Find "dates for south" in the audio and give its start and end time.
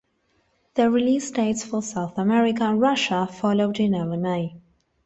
1.29-2.17